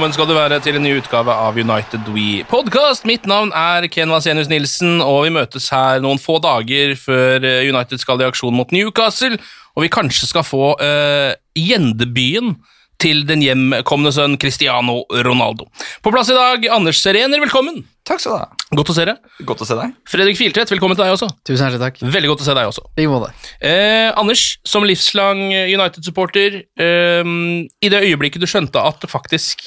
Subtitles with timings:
[0.00, 3.04] Velkommen skal du være til en ny utgave av United We Podcast.
[3.04, 7.66] Mitt navn er Ken Vasenius Nilsen, og vi møtes her noen få dager før eh,
[7.68, 9.36] United skal i aksjon mot Newcastle,
[9.76, 12.54] og vi kanskje skal få uh, gjendebyen
[13.00, 15.66] til den hjemkomne sønn Cristiano Ronaldo.
[16.04, 17.82] På plass i dag, Anders Serener, velkommen.
[18.06, 18.64] Takk skal du ha.
[18.76, 19.20] Godt å se deg.
[19.48, 19.94] Godt å se deg.
[20.08, 21.28] Fredrik Filtvedt, velkommen til deg også.
[21.46, 22.00] Tusen hjertelig takk.
[22.16, 22.84] Veldig godt å se deg også.
[23.00, 23.30] I måte.
[23.64, 27.34] Eh, Anders, som livslang United-supporter, eh,
[27.80, 29.64] i det øyeblikket du skjønte at det faktisk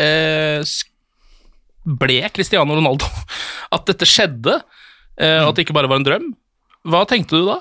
[0.00, 0.64] eh,
[2.00, 3.08] ble Cristiano Ronaldo,
[3.76, 4.60] at dette skjedde,
[5.20, 6.30] eh, og at det ikke bare var en drøm,
[6.88, 7.60] hva tenkte du da?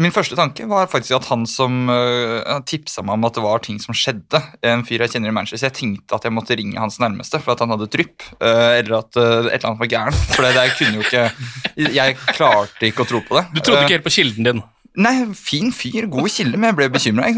[0.00, 3.60] Min første tanke var faktisk at han som uh, tipsa meg om at det var
[3.60, 6.80] ting som skjedde, en fyr jeg kjenner i Manchester, jeg tenkte at jeg måtte ringe
[6.80, 9.92] hans nærmeste for at han hadde drypp, uh, eller at uh, et eller annet var
[9.92, 10.22] gærent.
[10.32, 11.28] For det der kunne jo ikke
[11.92, 13.44] Jeg klarte ikke å tro på det.
[13.52, 14.62] Du trodde Eh, ikke helt på kilden din.
[15.00, 17.30] Nei, fin fyr, god kilde, men jeg ble bekymra.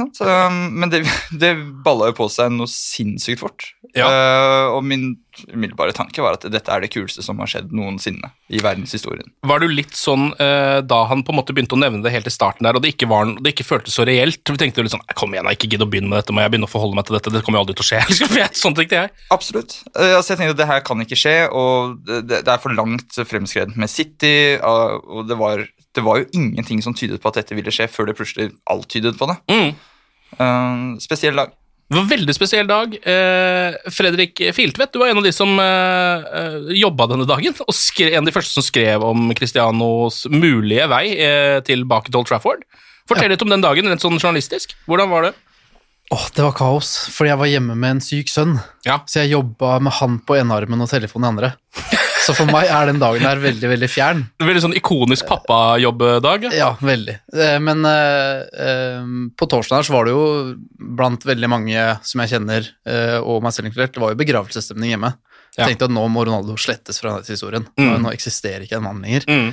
[0.74, 1.04] Men det,
[1.42, 1.54] det
[1.86, 3.68] balla jo på seg noe sinnssykt fort.
[3.94, 4.08] Ja.
[4.10, 5.12] Uh, og min
[5.52, 9.30] umiddelbare tanke var at dette er det kuleste som har skjedd noensinne i verdenshistorien.
[9.46, 12.26] Var du litt sånn uh, da han på en måte begynte å nevne det helt
[12.30, 14.42] i starten der, og det ikke, var, det ikke føltes så reelt?
[14.42, 16.54] Du tenkte litt sånn Kom igjen, jeg ikke gidd å begynne med dette, må jeg
[16.54, 17.34] begynne å forholde meg til dette?
[17.34, 18.48] Det kommer jo aldri til å skje.
[18.64, 19.12] Sånn tenkte jeg.
[19.34, 19.76] Absolutt.
[19.94, 22.74] Uh, altså jeg tenkte at det her kan ikke skje, og det, det er for
[22.74, 24.58] langt fremskredent med City.
[24.58, 25.62] og det var,
[25.94, 28.88] det var jo ingenting som tydet på at dette ville skje, før det plutselig alt
[28.90, 29.36] tydet på det.
[29.50, 29.74] Mm.
[30.38, 31.54] Uh, spesiell dag.
[31.84, 32.94] Det var en veldig spesiell dag.
[33.04, 37.54] Uh, Fredrik Filtvedt, du var en av de som eh, eh, jobba denne dagen.
[37.66, 42.22] Og skre, en av de første som skrev om Cristianos mulige vei uh, tilbake til
[42.22, 42.64] Old Trafford.
[43.10, 44.72] Fortell litt om den dagen, rent sånn journalistisk.
[44.88, 45.34] Hvordan var det?
[46.14, 48.56] Åh, det var kaos, fordi jeg var hjemme med en syk sønn.
[48.88, 49.02] Ja.
[49.08, 51.52] Så jeg jobba med han på ene armen og telefonen i andre.
[52.24, 54.22] Så for meg er den dagen her veldig, veldig fjern.
[54.40, 56.46] Veldig sånn ikonisk pappajobbdag.
[56.48, 56.54] Ja.
[56.56, 57.18] Ja, veldig.
[57.36, 60.24] Eh, Men eh, eh, på torsdag her så var det jo
[60.96, 64.94] blant veldig mange som jeg kjenner, eh, og meg selv inkludert, det var jo begravelsesstemning
[64.94, 65.12] hjemme.
[65.54, 67.68] Jeg tenkte at nå må Ronaldo slettes fra historien.
[67.78, 68.00] Mm.
[68.02, 69.28] Nå eksisterer ikke en mann lenger.
[69.28, 69.52] Mm.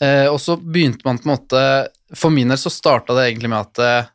[0.00, 1.62] Eh, og så begynte man på en måte
[2.16, 4.06] For min del så starta det egentlig med at eh,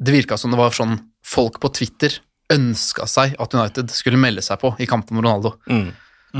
[0.00, 2.16] det virka som det var sånn folk på Twitter
[2.52, 5.52] ønska seg at United skulle melde seg på i kampen med Ronaldo.
[5.68, 5.92] Mm.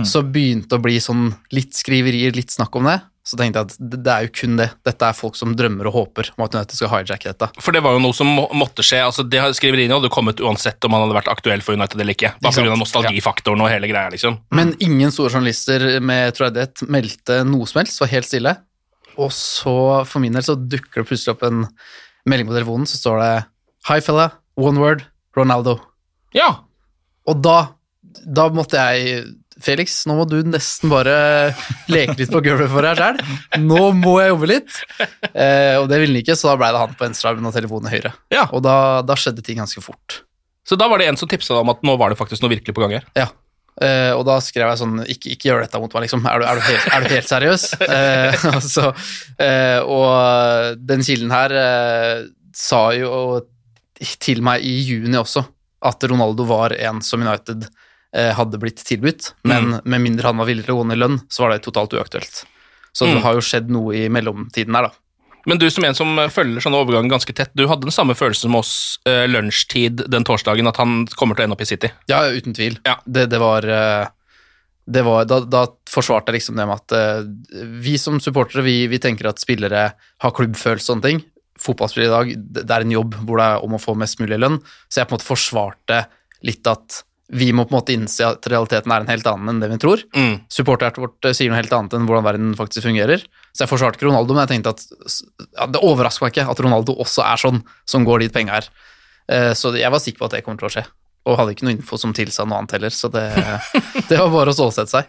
[0.08, 2.98] Så begynte det å bli sånn litt skriverier, litt snakk om det.
[3.22, 4.66] Så tenkte jeg at det, er jo kun det.
[4.82, 7.48] Dette er folk som drømmer og håper om at United skal hijacke dette.
[7.62, 8.98] For det var jo noe som må, måtte skje.
[9.04, 12.32] altså det Skriveriene hadde kommet uansett om han hadde vært aktuell for United eller ikke.
[12.42, 12.78] Bare pga.
[12.80, 14.40] nostalgifaktoren og hele greia, liksom.
[14.50, 18.56] Men ingen store journalister med troverdighet meldte noe som helst, var helt stille.
[19.20, 19.76] Og så,
[20.08, 21.66] for min del, så dukker det plutselig opp en
[22.26, 23.32] melding på telefonen, så står det
[23.86, 25.06] Hi fella, one word,
[25.38, 25.76] Ronaldo.
[26.34, 26.48] Ja.
[27.28, 27.56] Og da,
[28.26, 29.24] da måtte jeg
[29.62, 31.14] Felix, nå må du nesten bare
[31.92, 33.20] leke litt på gulvet for deg sjøl.
[33.62, 34.80] Nå må jeg jobbe litt.
[35.32, 37.92] Eh, og det ville han ikke, så da ble det han på venstrearmen og telefonen
[37.92, 38.14] høyre.
[38.34, 38.48] Ja.
[38.50, 38.76] Og da,
[39.06, 40.22] da skjedde ting ganske fort.
[40.68, 42.52] Så da var det en som tipsa deg om at nå var det faktisk noe
[42.54, 43.06] virkelig på gang her.
[43.18, 43.30] Ja.
[43.80, 46.26] Eh, og da skrev jeg sånn Ikke, ikke gjør dette mot meg, liksom.
[46.28, 47.64] Er du, er du, helt, er du helt seriøs?
[47.86, 48.90] Eh, og, så,
[49.40, 53.40] eh, og den kilden her eh, sa jo
[54.22, 55.44] til meg i juni også
[55.82, 57.66] at Ronaldo var en som United
[58.12, 61.20] hadde blitt tilbudt, men med mindre han var villig til å gå ned i lønn,
[61.32, 62.42] så var det totalt uaktuelt.
[62.92, 63.22] Så det Mm.
[63.24, 64.92] har jo skjedd noe i mellomtiden her, da.
[65.46, 68.42] Men du som en som følger sånne overganger ganske tett, du hadde den samme følelsen
[68.46, 71.90] som oss eh, lunsjtid den torsdagen, at han kommer til å ende opp i City.
[72.06, 72.76] Ja, uten tvil.
[72.84, 72.98] Ja.
[73.06, 74.06] Det, det var, eh,
[74.86, 77.24] det var da, da forsvarte jeg liksom det med at eh,
[77.80, 81.24] vi som supportere vi, vi tenker at spillere har klubbfølelse og sånne ting.
[81.58, 84.20] Fotballspillere i dag, det det er en jobb hvor det er om å få mest
[84.20, 84.60] mulig lønn.
[84.90, 86.04] Så jeg på en måte forsvarte
[86.44, 89.60] litt at vi må på en måte innse at realiteten er en helt annen enn
[89.62, 90.02] det vi tror.
[90.12, 90.34] Mm.
[90.52, 93.22] Supporterhjertet vårt eh, sier noe helt annet enn hvordan verden faktisk fungerer.
[93.56, 94.82] Så jeg forsvarte ikke Ronaldo, men jeg tenkte at
[95.56, 98.68] ja, det overrasker meg ikke at Ronaldo også er sånn, som går dit penga er.
[99.32, 100.84] Eh, Så jeg var sikker på at det kommer til å skje.
[101.22, 103.22] Og hadde ikke noe info som tilsa noe annet heller, så det,
[104.10, 105.08] det var bare å stålsette seg.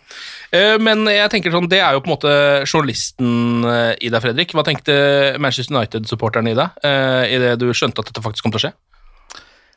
[0.54, 2.34] Eh, Men jeg tenker sånn, det er jo på en måte
[2.69, 3.66] journalisten
[4.00, 4.54] i deg, Fredrik.
[4.56, 4.96] Hva tenkte
[5.42, 8.66] Manchester United-supporteren i deg idet i det du skjønte at dette faktisk kom til å
[8.68, 8.74] skje?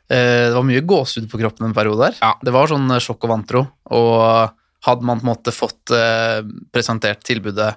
[0.09, 2.17] Eh, Det var mye gåsehud på kroppen en periode der.
[2.21, 2.33] Ja.
[2.41, 3.63] Det var sånn eh, sjokk og vantro.
[3.91, 4.53] Og
[4.87, 7.73] hadde man på en måte fått eh, presentert tilbudet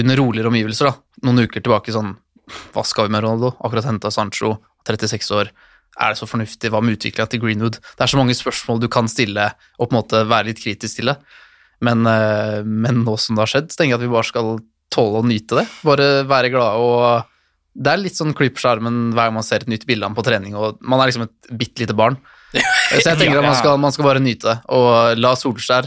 [0.00, 0.94] under roligere omgivelser, da,
[1.26, 2.12] noen uker tilbake sånn
[2.70, 3.52] Hva skal vi med Ronaldo?
[3.62, 5.50] Akkurat henta Sancho, 36 år.
[6.00, 6.70] Er det så fornuftig?
[6.70, 7.76] Hva med utviklinga til Greenwood?
[7.82, 10.98] Det er så mange spørsmål du kan stille, og på en måte være litt kritisk
[10.98, 11.16] til det.
[11.82, 14.50] Men, men nå som det har skjedd, så tenker jeg at vi bare skal
[14.90, 15.66] tåle å nyte det.
[15.86, 17.29] Bare være glade og
[17.74, 20.24] det er litt sånn klippsjarmen hver gang man ser et nytt bilde av ham på
[20.26, 22.18] trening, og man er liksom et bitte lite barn.
[22.90, 25.86] Så jeg tenker at man skal, man skal bare nyte det, og la Solskjær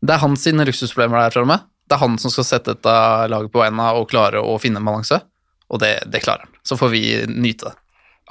[0.00, 1.66] Det er hans sine luksusproblemer der, tror jeg.
[1.88, 2.94] Det er han som skal sette dette
[3.28, 5.20] laget på beina og klare å finne en balanse,
[5.68, 6.54] og det, det klarer han.
[6.64, 7.76] Så får vi nyte det.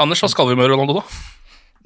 [0.02, 1.37] Anders, hva skal vi med Ronaldo, da?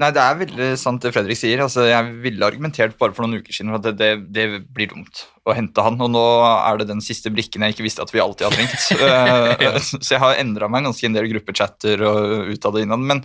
[0.02, 1.62] Nei, det er veldig sant det Fredrik sier.
[1.62, 4.90] Altså, jeg ville argumentert bare for noen uker siden for at det, det, det blir
[4.90, 8.14] dumt å hente han, og nå er det den siste brikken jeg ikke visste at
[8.14, 8.90] vi alltid har trengt.
[9.68, 9.76] ja.
[9.92, 13.06] Så jeg har endra meg ganske en del gruppechatter og utad og innad.
[13.14, 13.24] Men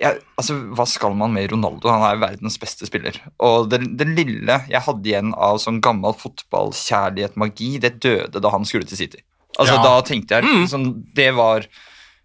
[0.00, 1.88] jeg, altså, hva skal man med Ronaldo?
[1.92, 3.16] Han er verdens beste spiller.
[3.44, 8.52] Og det, det lille jeg hadde igjen av sånn gammel fotballkjærlighet, magi, det døde da
[8.52, 9.24] han skulle til City.
[9.58, 9.82] Altså, Ja.
[9.84, 10.84] Da tenkte jeg liksom,
[11.16, 11.66] Det var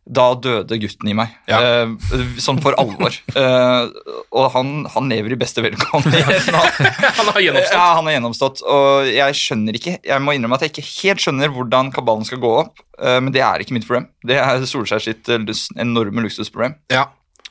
[0.06, 1.32] da døde gutten i meg.
[1.50, 1.58] Ja.
[1.66, 3.16] Eh, sånn for alvor.
[3.36, 3.88] Eh,
[4.36, 6.22] og han, han lever i beste velgående.
[6.24, 7.74] Han har gjennomstått.
[7.74, 8.62] Ja, han har gjennomstått.
[8.64, 12.40] Og jeg skjønner ikke Jeg må innrømme at jeg ikke helt skjønner hvordan kabalen skal
[12.44, 14.08] gå opp, eh, men det er ikke mitt problem.
[14.26, 15.46] Det er Solskjær sitt eh,
[15.82, 16.78] enorme luksusproblem.
[16.94, 17.10] Ja.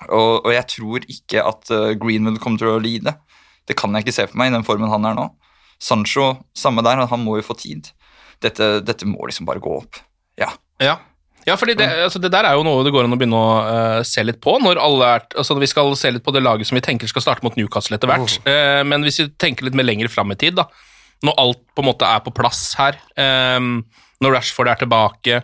[0.08, 3.16] Og, og jeg tror ikke at eh, Greenwood kommer til å lide.
[3.68, 5.28] Det kan jeg ikke se for meg i den formen han er nå.
[5.82, 7.90] Sancho, samme der, han må jo få tid.
[8.44, 10.00] Dette, dette må liksom bare gå opp.
[10.40, 10.52] Ja.
[10.82, 10.98] Ja.
[11.44, 13.48] Ja, fordi det, altså det der er jo noe det går an å begynne å
[13.64, 14.56] uh, se litt på.
[14.64, 17.24] når alle er, altså Vi skal se litt på det laget som vi tenker skal
[17.24, 18.38] starte mot Newcastle etter hvert.
[18.48, 20.68] Eh, men hvis vi tenker litt mer lenger fram i tid, da,
[21.24, 23.60] når alt på en måte er på plass her eh,
[24.24, 25.42] Når Rashford er tilbake,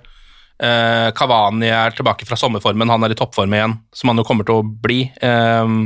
[0.65, 4.49] uh, Cavani er tilbake fra sommerformen, han er i toppform igjen, som han jo kommer
[4.49, 5.03] til å bli.
[5.21, 5.77] Eh,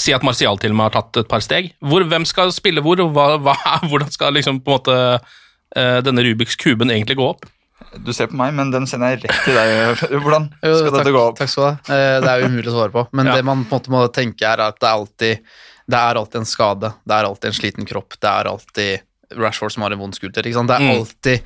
[0.00, 1.68] Si at Martial til og med har tatt et par steg.
[1.84, 3.54] Hvor, hvem skal spille hvor, og hva, hva,
[3.90, 4.96] hvordan skal liksom på en måte
[6.02, 7.44] denne Rubiks kuben egentlig gå opp?
[8.04, 10.02] Du ser på meg, men den sender jeg rett til deg.
[10.22, 11.38] Hvordan Jo, skal takk, dette gå opp?
[11.38, 11.96] Takk skal du ha.
[11.96, 13.06] Eh, Det er jo umulig å svare på.
[13.12, 13.34] Men Ja.
[13.36, 15.42] det man på en måte må tenke, er at det er alltid
[15.88, 19.72] det er alltid en skade, det er alltid en sliten kropp, det er alltid Rashford
[19.72, 20.44] som har en vond skulder.
[20.44, 20.68] Ikke sant?
[20.68, 20.98] Det er Mm.
[20.98, 21.42] alltid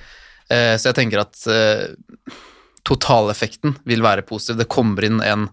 [0.50, 2.34] eh, Så jeg tenker at eh,
[2.84, 4.58] totaleffekten vil være positiv.
[4.58, 5.49] Det kommer inn en,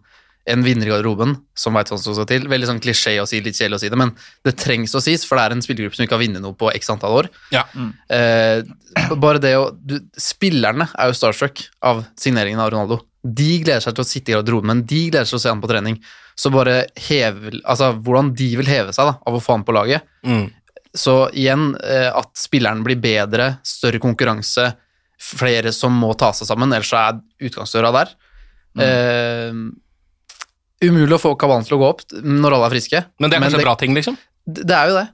[0.50, 2.48] en vinner i garderoben som veit hva som skal til.
[2.50, 4.14] Veldig sånn klisjé å si, litt kjedelig å si det, men
[4.48, 6.72] det trengs å sies, for det er en spillergruppe som ikke har vunnet noe på
[6.74, 7.30] x antall år.
[7.54, 7.66] Ja.
[8.16, 8.64] Eh,
[9.24, 13.02] bare det å du, Spillerne er jo starstruck av signeringen av Ronaldo.
[13.20, 15.54] De gleder seg til å sitte i garderoben, men de gleder seg til å se
[15.54, 16.00] han på trening.
[16.40, 19.76] Så bare heve, altså hvordan de vil heve seg da, av å få han på
[19.76, 20.08] laget.
[20.24, 20.48] Mm.
[20.98, 24.72] Så igjen, eh, at spilleren blir bedre, større konkurranse,
[25.20, 28.16] flere som må ta seg sammen, ellers så er utgangsdøra der.
[28.80, 29.62] Eh,
[30.84, 33.06] umulig å få kabalen til å gå opp når alle er friske.
[33.20, 34.20] Men det er kanskje en bra ting, liksom?
[34.50, 35.08] Det er jo det.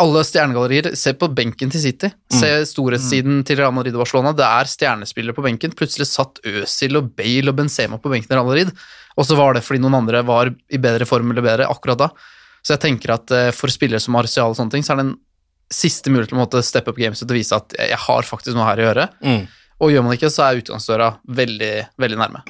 [0.00, 2.12] Alle stjernegallerier, se på benken til City.
[2.32, 4.32] Se storhetssiden til Real Madrid og Barcelona.
[4.36, 5.74] Det er stjernespillere på benken.
[5.76, 8.70] Plutselig satt Øzil og Bale og Benzema på benken i Real Madrid.
[9.18, 12.08] Og så var det fordi noen andre var i bedre form eller bedre akkurat da.
[12.62, 15.08] Så jeg tenker at eh, for spillere som Martial og sånne ting, så er det
[15.10, 15.16] en
[15.72, 18.68] siste mulighet til å måtte steppe up gameset og vise at jeg har faktisk noe
[18.68, 19.06] her å gjøre.
[19.24, 19.42] Mm.
[19.82, 21.08] Og gjør man det ikke, så er utgangsdøra
[21.42, 22.44] veldig, veldig nærme.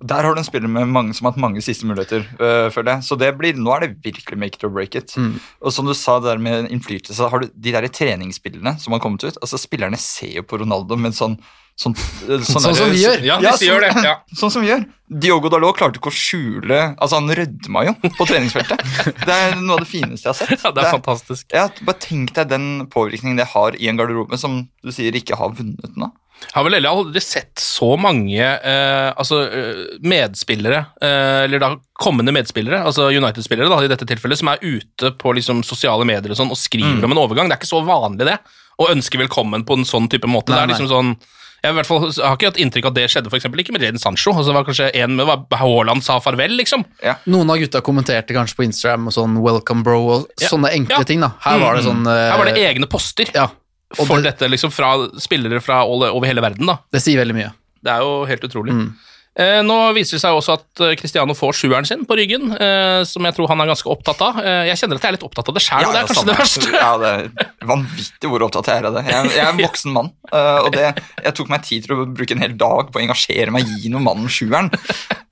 [0.00, 2.92] Der har du en spiller med mange som har hatt mange siste muligheter, øh, føler
[2.96, 3.02] jeg.
[3.08, 5.10] Så det blir, nå er det virkelig make it or break it.
[5.18, 5.40] Mm.
[5.62, 9.00] Og som du sa, det der med innflytelse, har du de der treningsspillene som har
[9.02, 9.38] kommet ut.
[9.42, 11.38] altså Spillerne ser jo på Ronaldo med sånn
[11.78, 13.20] Sånn, sånn, Sånn der- som vi gjør.
[13.22, 14.02] Ja, ja, sånn, gjør det.
[14.02, 14.14] Ja.
[14.34, 14.80] Sånn som vi gjør.
[15.22, 18.82] Diogo Dalot klarte ikke å skjule Altså, han rødma jo på treningsfeltet.
[19.28, 20.64] Det er noe av det fineste jeg har sett.
[20.64, 21.46] ja, det er fantastisk.
[21.54, 25.38] Ja, bare tenk deg den påvirkningen det har i en garderobe som du sier ikke
[25.38, 26.10] har vunnet nå.
[26.54, 32.32] Har vel heller aldri sett så mange eh, altså, eh, medspillere, eh, eller da kommende
[32.34, 36.36] medspillere, altså United-spillere da, i dette tilfellet, som er ute på liksom, sosiale medier og,
[36.38, 37.04] sånn, og skriver Mm.
[37.04, 37.48] om en overgang.
[37.48, 38.38] Det er ikke så vanlig, det.
[38.80, 40.50] Å ønske velkommen på en sånn type måte.
[40.54, 40.74] Nei, det er nei.
[40.78, 41.16] liksom sånn
[41.58, 43.58] Jeg, i hvert fall, jeg har ikke hatt inntrykk av at det skjedde for eksempel,
[43.58, 44.30] ikke med Jaden Sancho.
[44.30, 45.26] Altså, det var kanskje en med
[45.58, 46.84] Haaland sa farvel, liksom.
[47.26, 50.46] Noen av gutta kommenterte kanskje på Instagram og sånn 'welcome, bro' og Ja.
[50.46, 51.02] sånne enkle Ja.
[51.02, 51.18] ting.
[51.20, 51.90] da Her var det Mm.
[51.90, 53.48] sånn eh, Her var det egne poster Ja,
[53.96, 56.68] for det, dette, liksom fra spillere fra all, over hele verden.
[56.68, 56.80] da.
[56.92, 57.52] det sier veldig mye.
[57.84, 58.74] Det er jo helt utrolig.
[58.74, 58.90] Mm.
[59.38, 63.04] Eh, nå viser det seg også at eh, Cristiano får sjueren sin på ryggen, eh,
[63.06, 64.40] som jeg tror han er ganske opptatt av.
[64.42, 66.18] Eh, jeg kjenner at jeg er litt opptatt av det sjøl, ja, det er kanskje
[66.18, 66.32] samme.
[66.32, 66.72] det verste.
[66.74, 69.04] Ja, det er vanvittig hvor opptatt jeg er av det.
[69.06, 70.88] Jeg, jeg er en voksen mann, og det,
[71.22, 73.92] jeg tok meg tid til å bruke en hel dag på å engasjere meg i
[73.92, 74.72] noen mannen sjueren.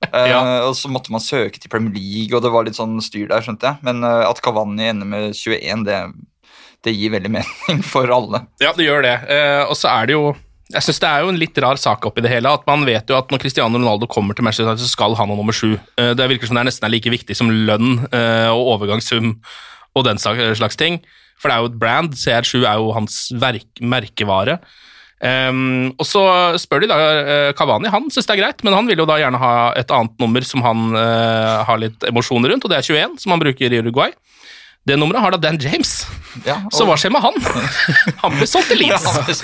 [0.07, 0.39] ja.
[0.69, 3.43] Og så måtte man søke til Premier League, og det var litt sånn styr der,
[3.43, 3.83] skjønte jeg.
[3.83, 5.99] Men at Cavani ender med 21, det,
[6.85, 8.43] det gir veldig mening for alle.
[8.63, 9.15] Ja, det gjør det.
[9.33, 10.35] Eh, og så er det jo
[10.67, 12.51] Jeg synes det er jo en litt rar sak oppi det hele.
[12.51, 15.31] At man vet jo at når Cristiano Ronaldo kommer til Manchester United, så skal han
[15.31, 15.77] ha nummer sju.
[15.97, 19.37] Eh, det virker som det er nesten er like viktig som lønn eh, og overgangssum
[19.95, 20.99] og den slags ting.
[21.39, 22.17] For det er jo et brand.
[22.17, 23.17] CR7 er jo hans
[23.79, 24.59] merkevare.
[25.17, 26.21] Um, og så
[26.61, 29.15] spør de da eh, Cavani, han syns det er greit, men han vil jo da
[29.17, 32.85] gjerne ha et annet nummer som han uh, har litt emosjoner rundt, og det er
[32.85, 34.13] 21, som han bruker i Uruguay.
[34.87, 36.05] Det nummeret har da Dan James.
[36.45, 37.35] Ja, Så hva skjer med han?
[38.23, 39.41] Han ble solgt til Leeds.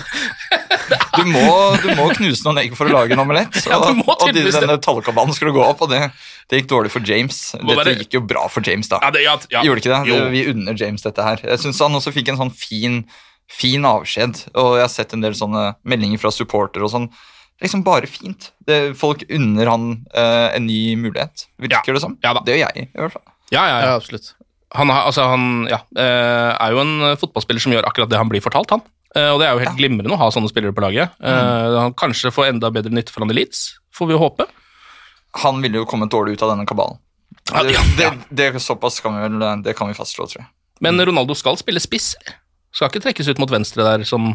[1.17, 1.41] Du må,
[1.81, 3.57] du må knuse noen egg for å lage en omelett.
[3.67, 5.99] Ja, du må og de, denne tallkabalen skulle gå opp, og det,
[6.51, 7.39] det gikk dårlig for James.
[7.57, 8.99] Dette være- gikk jo bra for James, da.
[9.03, 9.63] Ja, det, ja, ja.
[9.67, 10.21] Gjorde ikke det?
[10.35, 11.43] Vi unner James dette her.
[11.43, 13.01] Jeg syns han også fikk en sånn fin,
[13.51, 17.09] fin avskjed, og jeg har sett en del sånne meldinger fra supportere og sånn.
[17.63, 18.51] Liksom bare fint.
[18.67, 22.17] Det, folk unner han uh, en ny mulighet, virker det som.
[22.25, 22.41] Ja da.
[22.47, 23.27] Det gjør jeg, i hvert fall.
[23.53, 23.85] Ja, ja, ja.
[23.91, 24.33] Ja, absolutt.
[24.73, 28.29] Han, har, altså, han ja, eh, er jo en fotballspiller som gjør akkurat det han
[28.31, 28.81] blir fortalt, han.
[29.15, 31.13] Eh, og det er jo helt glimrende å ha sånne spillere på laget.
[31.21, 31.77] Mm.
[31.77, 34.47] Han kanskje får enda bedre nytte for han i Leeds, får vi jo håpe.
[35.43, 36.97] Han ville jo kommet dårlig ut av denne kabalen.
[37.51, 40.41] Ja, Det, ja, det, det, det, såpass kan vi vel det kan vi fastslå, tror
[40.43, 40.49] jeg.
[40.81, 42.13] Men Ronaldo skal spille spiss.
[42.73, 44.31] Skal ikke trekkes ut mot venstre der, som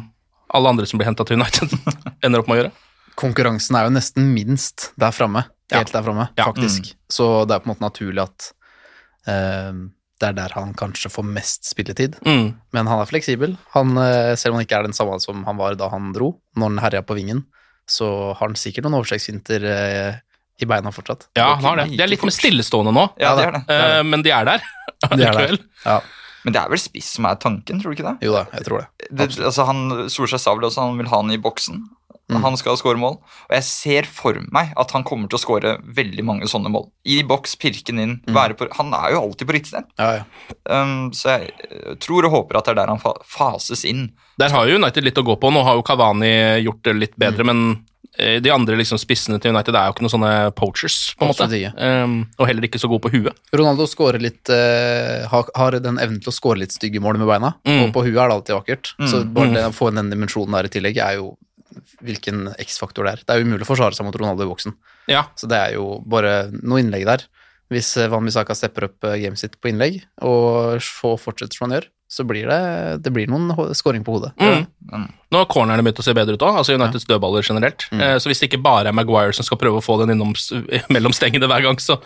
[0.54, 1.74] alle andre som blir henta til United,
[2.24, 2.72] ender opp med å gjøre.
[3.18, 5.42] Konkurransen er jo nesten minst der framme.
[5.72, 5.82] Ja.
[5.82, 6.46] Helt der framme, Ja.
[6.46, 6.94] faktisk.
[7.10, 8.52] Så det er på en måte naturlig at
[9.28, 9.72] eh,
[10.18, 12.16] det er der han kanskje får mest spilletid.
[12.26, 12.48] Mm.
[12.74, 13.56] Men han er fleksibel.
[13.74, 16.32] Han, eh, selv om han ikke er den samme som han var da han dro,
[16.58, 17.44] når han herja på vingen,
[17.88, 20.18] så har han sikkert noen overstegsfinter eh,
[20.58, 21.28] i beina fortsatt.
[21.38, 21.90] Ja, han har det.
[21.94, 23.62] De er litt mer stillestående nå, Ja, det er det.
[23.76, 24.64] eh, men de er der
[25.14, 25.58] De er der.
[25.84, 26.00] Ja.
[26.44, 28.26] Men det er vel spiss som er tanken, tror du ikke det?
[28.26, 29.08] Jo da, jeg tror det.
[29.10, 31.80] det altså han, Solskjær sa vel også han vil ha han i boksen.
[32.30, 32.42] Mm.
[32.44, 33.14] Han skal skåre mål.
[33.48, 36.90] Og jeg ser for meg at han kommer til å skåre veldig mange sånne mål.
[37.08, 38.16] I boks, pirken inn.
[38.28, 38.34] Mm.
[38.36, 39.84] Være på, han er jo alltid på riktig sted.
[39.98, 40.24] Ja, ja.
[40.68, 44.10] Um, så jeg eh, tror og håper at det er der han fa fases inn.
[44.38, 45.50] Der har jo United litt å gå på.
[45.54, 46.34] Nå har jo Cavani
[46.66, 47.48] gjort det litt bedre, Mm.
[47.48, 47.84] men
[48.18, 51.32] eh, de andre liksom spissene til United er jo ikke noen sånne poachers, på en
[51.32, 51.72] måte.
[51.80, 53.36] Um, og heller ikke så gode på huet.
[53.54, 57.28] Ronaldo scorer litt, uh, har, har den evnen til å skåre litt stygge mål med
[57.30, 57.86] beina, Mm.
[57.88, 58.92] og på huet er det alltid vakkert.
[59.00, 59.08] Mm.
[59.08, 59.54] Så bare Mm.
[59.54, 61.36] det å få inn den dimensjonen der i tillegg er jo
[62.04, 63.22] hvilken X-faktor det er.
[63.26, 64.74] Det er jo umulig å forsvare seg mot Ronaldo i boksen.
[65.10, 67.24] Ja, Så det er jo bare noe innlegg der.
[67.72, 71.66] Hvis eh, Van Bissaka stepper opp eh, gamet sitt på innlegg, og så fortsetter som
[71.68, 72.60] han gjør, så blir det,
[73.04, 74.30] det blir noen scoring på hodet.
[74.40, 75.02] Mm.
[75.28, 77.84] Nå har cornerne begynt å se bedre ut òg, altså Uniteds dødballer generelt.
[77.92, 78.00] Mm.
[78.00, 80.32] Eh, så hvis det ikke bare er Maguire som skal prøve å få den innom
[80.32, 80.48] s-
[80.88, 81.98] hver gang, så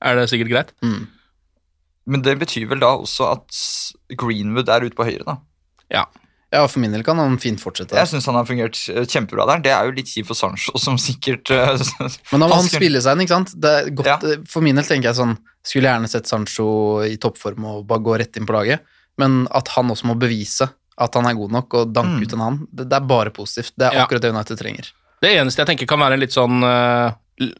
[0.00, 0.70] er det sikkert greit.
[0.86, 1.08] Mm.
[2.14, 3.58] Men det betyr vel da også at
[4.18, 5.36] Greenwood er ute på høyre, da.
[5.90, 6.04] Ja.
[6.52, 7.94] Ja, for min del kan han fint fortsette.
[7.94, 9.60] Jeg syns han har fungert eh, kjempebra der.
[9.62, 11.78] Det er jo litt kjipt for Sancho, som sikkert eh,
[12.32, 13.52] Men da må han skulle- spille seg inn, ikke sant?
[13.54, 14.16] Det er godt, Ja.
[14.26, 16.66] eh, For min del tenker jeg sånn Skulle gjerne sett Sancho
[17.06, 18.80] i toppform og bare gå rett inn på laget,
[19.20, 20.66] men at han også må bevise
[21.00, 22.22] at han er god nok og danke Mm.
[22.26, 23.72] ut en annen, det, det er bare positivt.
[23.76, 24.04] Det er Ja.
[24.06, 24.88] akkurat det United trenger.
[25.22, 26.60] Det eneste jeg tenker kan være litt sånn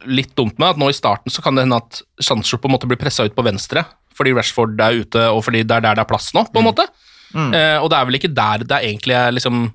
[0.05, 2.75] litt dumt med, at nå i starten så kan det hende at Sancho på en
[2.75, 3.85] måte blir pressa ut på venstre,
[4.17, 6.67] fordi Rashford er ute, og fordi det er der det er plass nå, på en
[6.67, 6.85] måte.
[6.85, 7.07] Mm.
[7.35, 9.71] Eh, og det er vel ikke der det er egentlig liksom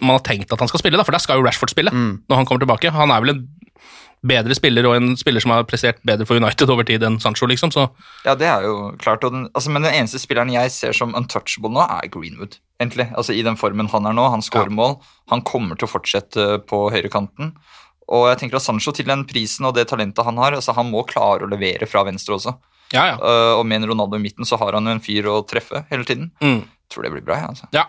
[0.00, 2.22] man har tenkt at han skal spille, da, for der skal jo Rashford spille Mm.
[2.30, 2.90] når han kommer tilbake.
[2.90, 3.48] Han er vel en
[4.24, 7.44] bedre spiller og en spiller som har prestert bedre for United over tid enn Sancho,
[7.46, 7.90] liksom, så
[8.24, 9.22] Ja, det er jo klart.
[9.24, 12.56] Og den, altså, men den eneste spilleren jeg ser som untouchable nå, er Greenwood.
[12.80, 13.10] egentlig.
[13.14, 14.30] Altså I den formen han er nå.
[14.30, 14.76] Han skårer Ja.
[14.76, 14.96] mål.
[15.28, 17.52] Han kommer til å fortsette på høyrekanten.
[18.08, 20.90] Og jeg tenker at Sancho til den prisen og det talentet han har, altså han
[20.90, 22.56] må klare å levere fra venstre også.
[22.92, 23.16] ja, ja.
[23.16, 26.04] Uh, og med Ronaldo i midten så har han jo en fyr å treffe hele
[26.04, 26.30] tiden.
[26.40, 26.64] Mm.
[26.94, 27.42] Tror det blir bra.
[27.50, 27.66] Altså.
[27.74, 27.88] Ja.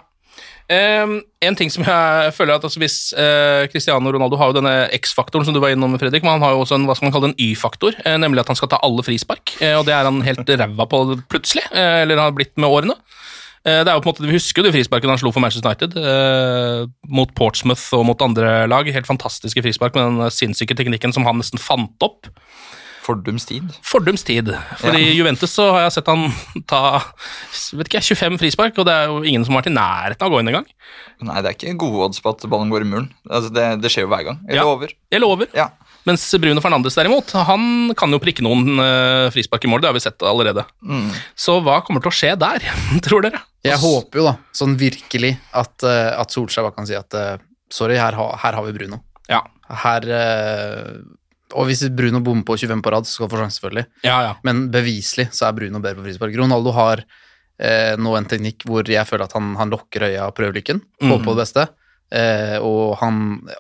[0.65, 4.73] Um, en ting som jeg føler at altså hvis uh, Cristiano Ronaldo har jo denne
[4.97, 7.13] X-faktoren som du var innom, Fredrik, men han har jo også en hva skal man
[7.13, 9.53] kalle det, en Y-faktor, uh, nemlig at han skal ta alle frispark.
[9.61, 12.97] Uh, og det er han helt ræva på plutselig, eller eller har blitt med årene.
[13.65, 15.65] Det er jo på en måte, Vi husker jo de frisparkene han slo for Manchester
[15.65, 18.85] United, eh, mot Portsmouth og mot andre lag.
[18.93, 22.29] Helt fantastiske frispark med den sinnssyke teknikken som han nesten fant opp.
[23.05, 23.69] Fordums tid.
[23.85, 24.49] Fordums tid.
[24.81, 26.23] For i Juventus så har jeg sett han
[26.69, 26.79] ta
[27.77, 30.25] vet ikke, jeg, 25 frispark, og det er jo ingen som har vært i nærheten
[30.25, 30.65] av å gå inn engang.
[31.25, 33.09] Nei, det er ikke gode odds på at ballen går i muren.
[33.29, 34.39] Altså, det, det skjer jo hver gang.
[34.49, 34.65] Jeg Ja.
[34.67, 34.95] lover.
[35.13, 35.51] Jeg lover.
[35.55, 35.69] Ja.
[36.05, 39.95] Mens Bruno Fernandes derimot, han kan jo prikke noen eh, frispark i mål, det har
[39.97, 40.65] vi sett allerede.
[40.85, 41.07] Mm.
[41.33, 42.65] Så hva kommer til å skje der,
[43.05, 43.41] tror dere?
[43.65, 47.37] Jeg håper jo da, sånn virkelig, at, eh, at Solskjær bare kan si at eh,
[47.73, 49.01] sorry, her, her har vi Bruno.
[49.31, 49.41] Ja.
[49.81, 50.05] Her
[51.53, 53.85] Og hvis Bruno bommer på 25 på rad, så skal han få sjanse, selvfølgelig.
[54.07, 54.33] Ja, ja.
[54.47, 56.35] Men beviselig så er Bruno bedre på frispark.
[56.39, 60.35] Ronaldo har eh, nå en teknikk hvor jeg føler at han, han lokker øya og
[60.37, 60.81] prøver lykken.
[61.03, 61.67] Håper på det beste.
[62.15, 63.15] Eh, og han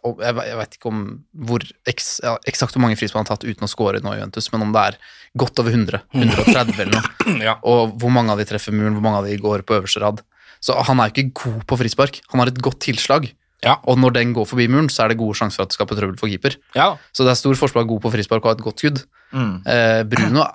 [0.05, 0.99] og jeg, jeg vet ikke om
[1.47, 4.19] hvor eks, ja, eksakt hvor mange frispark han har tatt uten å score nå i
[4.19, 4.99] Juventus, men om det er
[5.41, 6.03] godt over 100.
[6.13, 7.37] 130 eller noe.
[7.47, 7.57] ja.
[7.65, 10.21] Og hvor mange av de treffer muren, hvor mange av de går på øverste rad.
[10.63, 12.21] Så han er jo ikke god på frispark.
[12.31, 13.27] Han har et godt tilslag.
[13.65, 13.79] Ja.
[13.89, 15.97] Og når den går forbi muren, så er det gode sjanser for at det skaper
[15.97, 16.55] trøbbel for keeper.
[16.77, 16.91] ja.
[17.11, 18.83] Så det er stor forskjell på å være god på frispark og ha et godt
[18.85, 19.01] skudd.
[19.33, 19.55] Mm.
[19.65, 20.45] Eh, Bruno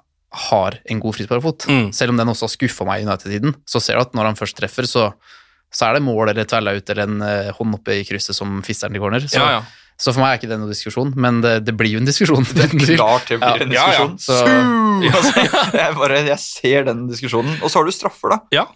[0.47, 1.89] har en god frisparkfot, Mm.
[1.93, 3.57] selv om den også har skuffa meg i United-tiden.
[3.67, 5.09] Så ser du at når han først treffer, så,
[5.75, 8.95] så er det mål eller tverrlaut eller en eh, hånd oppe i krysset som fisseren
[8.95, 9.27] til corner.
[9.27, 9.65] Så, ja, ja.
[9.99, 12.47] så for meg er ikke det noen diskusjon, men det, det blir jo en diskusjon.
[12.95, 14.07] Klart det blir en Ja, ja.
[14.07, 14.19] diskusjon.
[14.23, 14.39] Så,
[15.75, 17.59] Jeg, bare, jeg ser den diskusjonen.
[17.65, 18.39] Og så har du straffer, da.
[18.55, 18.67] Ja.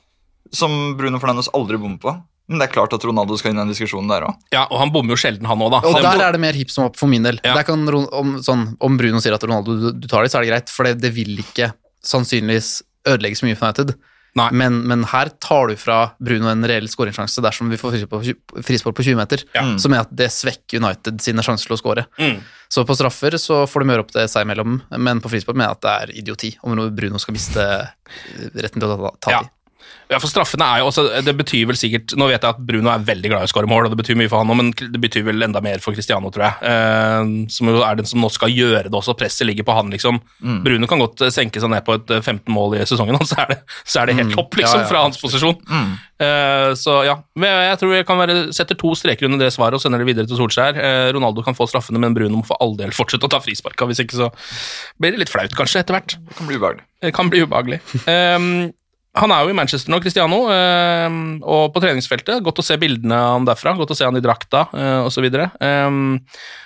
[0.55, 2.15] Som Bruno Fernandes aldri bommer på.
[2.49, 4.35] Men det er klart at Ronaldo skal inn i den diskusjonen der òg.
[4.53, 5.79] ja, og han bommer jo sjelden, han òg, da.
[5.89, 7.39] og der er det mer hipp som opp for min del.
[7.45, 7.55] Ja.
[7.57, 10.45] Der kan, om, sånn, om Bruno sier at Ronaldo du, du tar det, så er
[10.45, 11.71] det greit, for det, det vil ikke
[12.05, 13.95] sannsynligvis ødelegge så mye for United.
[14.35, 14.49] Nei.
[14.51, 18.21] Men, men her tar du fra Bruno en reell skåringssjanse dersom vi får frispark på
[18.27, 19.63] tjue- frispark på 20 meter, Ja.
[19.79, 22.05] som er at det svekker United sine sjanser til å skåre.
[22.19, 22.41] Mm.
[22.69, 25.71] Så på straffer så får de gjøre opp det seg imellom, men på frispark mener
[25.71, 27.69] jeg at det er idioti om Bruno skal miste
[28.59, 29.43] retten til å ta, ta Ja.
[29.47, 29.53] de.
[30.13, 32.91] Ja, for straffene er jo også, Det betyr vel sikkert Nå vet jeg at Bruno
[32.93, 34.69] er veldig glad i å skåre mål, og det betyr mye for han òg, men
[34.77, 36.69] det betyr vel enda mer for Cristiano, tror jeg.
[36.69, 39.15] Eh, som jo er den som nå skal gjøre det også.
[39.17, 40.21] Presset ligger på han, liksom.
[40.45, 40.59] Mm.
[40.67, 43.25] Bruno kan godt eh, senke seg ned på et eh, 15 mål i sesongen, og
[43.31, 44.37] så er det, så er det helt Mm.
[44.37, 45.57] topp, liksom, Ja, ja, fra hans posisjon.
[46.21, 49.75] Eh, så ja, men jeg tror jeg kan være, setter to streker under det svaret
[49.77, 50.77] og sender det videre til Solskjær.
[50.79, 53.89] Eh, Ronaldo kan få straffene, men Bruno må for all del fortsette å ta frisparka,
[53.89, 54.31] hvis ikke så
[55.01, 56.17] blir det litt flaut, kanskje, etter hvert.
[56.29, 56.85] Det kan bli ubehagelig.
[57.05, 57.81] Det kan bli ubehagelig.
[58.15, 58.73] Ehm,
[59.15, 62.43] han er jo i Manchester nå, Cristiano, ehm, og på treningsfeltet.
[62.43, 63.77] Godt å se bildene av han derfra.
[63.79, 65.29] Godt å se han i drakta uh, osv.
[65.61, 66.19] Um,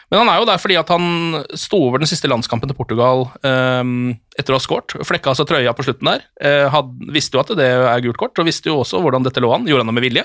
[0.09, 3.27] men han er jo der fordi at han sto over den siste landskampen til Portugal
[3.45, 4.95] etter å ha skåret.
[5.05, 6.23] Flekka altså trøya på slutten der.
[6.41, 9.43] Eh, had, visste jo at det er gult kort, og visste jo også hvordan dette
[9.45, 9.67] lå an.
[9.69, 10.25] Gjorde han det med vilje?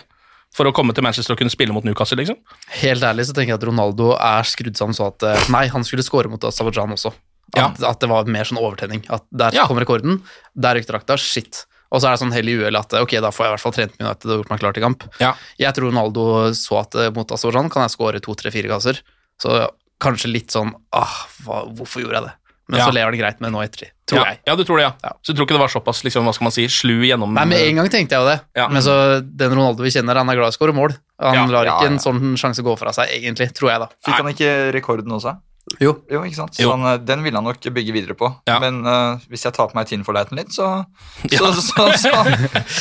[0.55, 2.37] For å komme til Manchester og kunne spille mot Newcastle, liksom?
[2.79, 5.83] Helt ærlig så tenker jeg at Ronaldo er skrudd sammen så at eh, nei, han
[5.83, 7.11] skulle skåre mot Aserbajdsjan også.
[7.59, 9.03] At, at det var mer sånn overtenning.
[9.11, 9.67] At der Ja.
[9.67, 10.21] kom rekorden,
[10.55, 11.65] der røyk drakta, shit.
[11.93, 13.63] Og så er det sånn hell i uhell at ok, da får jeg i hvert
[13.67, 15.03] fall trent med United og gjort meg klar til kamp.
[15.21, 15.33] Ja.
[15.61, 16.23] Jeg tror Ronaldo
[16.57, 19.03] så at eh, mot Aserbajdsjan kan jeg score to, tre, fire kasser.
[19.41, 19.59] Så
[20.03, 22.33] kanskje litt sånn ah, hva, hvorfor gjorde jeg det?
[22.71, 22.85] Men Ja.
[22.87, 24.31] så lever han greit med nå etter det tror ja.
[24.33, 24.39] jeg.
[24.47, 24.91] Ja, du tror det, ja.
[25.03, 25.11] Ja.
[25.21, 27.45] Så du tror ikke det var såpass liksom, hva skal man si, slu gjennom Nei,
[27.49, 28.67] Med en gang tenkte jeg jo det, Ja.
[28.71, 30.95] men så den Ronaldo vi kjenner, han er glad i å skåre mål.
[31.23, 31.93] Han Ja, lar ja, ikke ja.
[31.93, 33.87] en sånn sjanse gå fra seg, egentlig, tror jeg, da.
[34.05, 35.35] Fikk han ikke rekorden også?
[35.81, 35.93] Jo.
[36.11, 36.57] Jo, ikke sant?
[36.61, 36.71] Jo.
[36.73, 38.29] Han, eh, den ville han nok bygge videre på.
[38.49, 38.59] Ja.
[38.63, 40.69] Men uh, hvis jeg tar på meg Tinforleiten for litt, så,
[41.39, 42.13] så, så, så,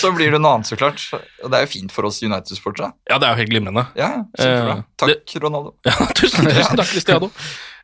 [0.00, 1.04] så blir det noe annet, så klart.
[1.42, 2.92] Og det er jo fint for oss United-sportere.
[3.10, 3.86] Ja, det er jo helt glimrende.
[3.98, 5.76] Ja, ja, takk, det, Ronaldo.
[5.88, 7.32] Ja, tusen, tusen takk, Cristiano.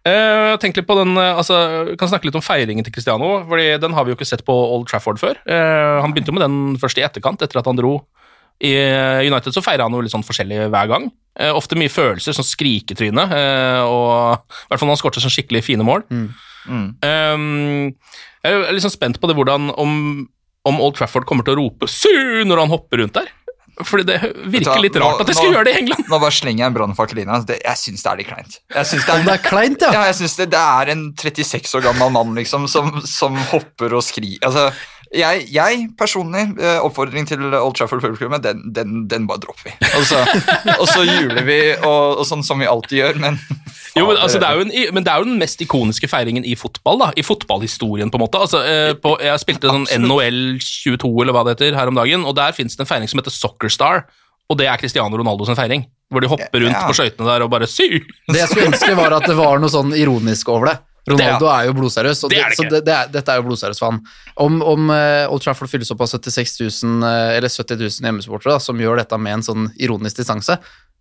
[0.07, 1.57] Uh, tenk litt på den, altså,
[1.91, 4.45] vi kan snakke litt om feiringen til Cristiano, fordi den har vi jo ikke sett
[4.47, 5.41] på Old Trafford før.
[5.49, 7.99] Uh, han begynte jo med den først i etterkant, etter at han dro.
[8.59, 8.73] I
[9.23, 11.05] United så feira han jo litt sånn forskjellig hver gang.
[11.39, 15.35] Eh, ofte mye følelser, sånn skriketryne, eh, og i hvert fall når han skorter sånn
[15.35, 16.03] skikkelig fine mål.
[16.11, 16.33] Mm.
[17.07, 17.45] Eh,
[18.49, 19.93] jeg er sånn spent på det hvordan om,
[20.67, 23.31] om Old Trafford kommer til å rope 'su' når han hopper rundt der.
[23.87, 24.17] Fordi det
[24.51, 26.09] virker litt rart at de skal Nå- gjøre det i England.
[26.11, 27.45] Nå bare slenger jeg en brannfakkel inn her.
[27.47, 28.59] Jeg syns det er litt kleint.
[28.75, 29.91] Jeg synes det er, Det er kleint, ja.
[29.95, 33.95] ja, jeg synes det, det er en 36 år gammel mann liksom, som, som hopper
[33.95, 34.43] og skriker.
[34.49, 34.73] Altså,
[35.15, 39.77] jeg, jeg personlig, eh, oppfordring til Old Trafford-publikummet, den, den, den bare dropper vi.
[39.99, 40.21] Og så,
[40.79, 43.39] og så juler vi, og, og sånn som vi alltid gjør, men
[43.99, 46.45] Jo, men, altså, det er jo en, men det er jo den mest ikoniske feiringen
[46.47, 47.09] i fotball, da.
[47.19, 48.39] I fotballhistorien, på en måte.
[48.45, 52.23] Altså, eh, på, jeg spilte sånn NHL 22, eller hva det heter, her om dagen,
[52.29, 54.05] og der fins det en feiring som heter Soccer Star,
[54.49, 55.83] og det er Cristiano Ronaldo sin feiring.
[56.13, 56.87] Hvor de hopper rundt Ja.
[56.89, 57.89] på skøytene der og bare sy!
[58.31, 60.77] Det jeg skulle ønske, var at det var noe sånn ironisk over det.
[61.13, 63.41] Ronaldo er jo blodseriøs, og Det det, er det så det, det er, dette er
[63.41, 64.03] jo blodseriøs for han.
[64.47, 68.59] Om, om uh, Old Trafford fylles opp av 76 000, uh, eller 70 000 hjemmesupportere
[68.63, 70.59] som gjør dette med en sånn ironisk distanse,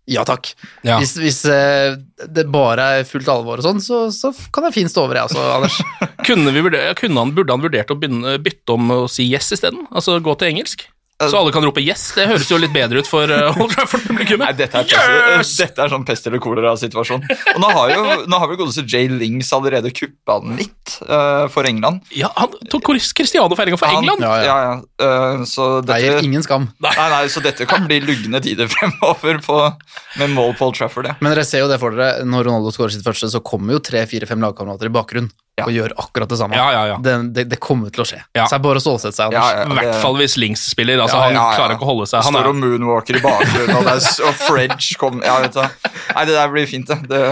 [0.08, 0.54] ja takk.
[0.86, 0.96] Ja.
[1.02, 1.98] Hvis, hvis eh,
[2.32, 5.28] det bare er fullt alvor og sånn, så, så kan jeg fint stå over, jeg
[5.28, 5.76] også, Anders.
[6.28, 9.52] Kunne vi vurdere, kunne han, burde han vurdert å begynne, bytte om å si yes
[9.52, 9.84] isteden?
[9.92, 10.86] Altså gå til engelsk?
[11.18, 12.12] Så alle kan rope 'yes'?
[12.14, 14.54] Det høres jo litt bedre ut for uh, Old Trafford-publikummet.
[14.56, 15.56] Dette yes!
[15.58, 17.24] dette er sånn pest eller kolera-situasjon.
[17.56, 21.48] Og nå har jo nå har vel godeste Jay Lings allerede kuppa den litt uh,
[21.50, 22.04] for England.
[22.14, 24.22] Ja, han tok Cristiano-feiringa for Han- England.
[24.22, 24.46] Ja, ja.
[24.46, 25.08] Ja, ja.
[25.40, 26.68] Uh, så Det gir ingen skam.
[26.86, 29.58] Nei, nei, så dette kan bli lugne tider fremover på,
[30.22, 31.10] med mål på Old Trafford.
[31.10, 31.18] Ja.
[31.18, 33.82] Men dere ser jo det for dere, når Ronaldo skårer sitt første, så kommer jo
[33.82, 35.66] tre-fire-fem lagkamerater i bakgrunn Ja.
[35.66, 36.54] og gjør akkurat det samme.
[36.54, 36.96] Ja, ja, ja.
[37.02, 38.22] Det, det, det kommer til å skje.
[38.38, 38.46] Ja.
[38.46, 39.58] Så det er bare å stålsette seg, Ja, Anders.
[39.58, 41.07] ja, I hvert fall hvis Lings spiller.
[41.08, 41.56] Altså, Ja, han ja, ja.
[41.58, 42.22] klarer ikke å holde seg.
[42.28, 45.90] Han står er, og moonwalker i bakgrunnen, og, er og Fredge kom Ja, vet du.
[46.14, 46.98] Nei, det der blir fint, det.
[47.10, 47.22] Det,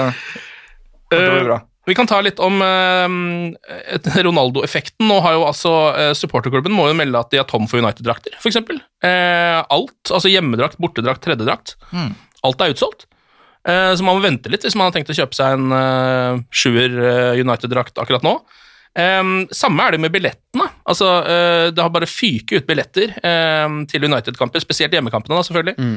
[1.14, 1.62] det blir bra.
[1.86, 5.06] Vi kan ta litt om eh, Ronaldo-effekten.
[5.06, 8.34] Nå har jo altså eh, supporterklubben må jo melde at de er tom for United-drakter,
[8.40, 8.58] f.eks.
[9.06, 11.76] Eh, alt, altså hjemmedrakt, bortedrakt, tredjedrakt.
[11.94, 12.16] Mm.
[12.46, 13.06] Alt er utsolgt.
[13.66, 16.42] Eh, så man må vente litt hvis man har tenkt å kjøpe seg en eh,
[16.54, 18.34] sjuer eh, United-drakt akkurat nå.
[18.98, 19.22] Eh,
[19.54, 20.66] samme er det med billettene.
[20.86, 25.90] Altså, eh, det har bare fyket ut billetter eh, til United-kamper, spesielt hjemmekampene, da, selvfølgelig.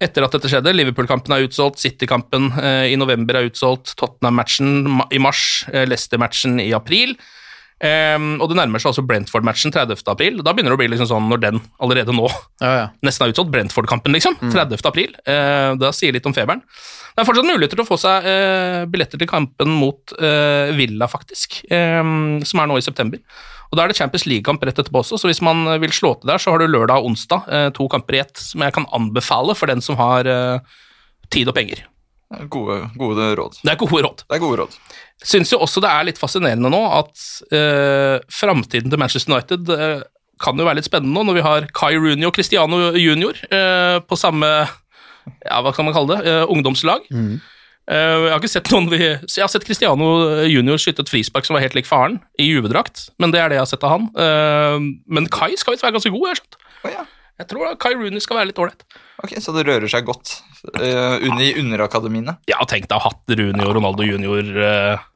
[0.00, 0.72] Etter at dette skjedde.
[0.76, 7.18] Liverpool-kampen er utsolgt, City-kampen eh, i november er utsolgt, Tottenham-matchen i mars, Leicester-matchen i april.
[7.80, 10.02] Um, og det nærmer seg altså Brentford-matchen 30.
[10.12, 10.42] april.
[10.44, 12.26] Da begynner det å bli liksom sånn når den allerede nå
[12.60, 12.82] Ja, ja.
[13.06, 13.52] nesten er utsolgt.
[13.54, 14.36] Brentford-kampen, liksom.
[14.42, 14.82] 30.
[14.90, 15.14] april.
[15.24, 16.60] Uh, da sier litt om feberen.
[16.60, 21.08] Det er fortsatt muligheter til å få seg uh, billetter til kampen mot uh, Villa,
[21.10, 23.24] faktisk, um, som er nå i september.
[23.70, 26.16] Og Da er det Champions League-kamp rett etterpå også, så hvis man eh, vil slå
[26.18, 28.74] til der, så har du lørdag og onsdag, eh, to kamper i ett, som jeg
[28.74, 30.78] kan anbefale for den som har eh,
[31.30, 31.84] tid og penger.
[32.50, 33.58] Gode, gode råd.
[33.62, 34.22] Det er gode råd.
[34.26, 34.74] Det er gode råd.
[35.26, 40.02] Syns jo også det er litt fascinerende nå at eh, framtiden til Manchester United eh,
[40.40, 43.98] kan jo være litt spennende nå, når vi har Kai Rooney og Cristiano Junior eh,
[44.06, 47.06] på samme ja, hva kan man kalle det, eh, ungdomslag.
[47.10, 47.40] Mhm.
[47.90, 50.10] Eh, jeg har ikke sett noen vi, Jeg har sett Cristiano
[50.46, 53.58] Junior skyte et frispark som var helt lik faren, i juvedrakt, men det er det
[53.58, 54.10] jeg har sett av han.
[54.14, 54.76] Eh,
[55.10, 56.60] men Kai skal visst være ganske god, jeg har skjønt.
[56.84, 57.06] Oh, ja.
[57.40, 58.84] Jeg tror da Kai Rooney skal være litt ålreit.
[59.24, 60.34] Ok, Så det rører seg godt
[60.76, 62.34] uh, under, i underakademiene.
[62.48, 65.06] Ja, tenk deg å ha hatt Rooney og Ronaldo Junior uh,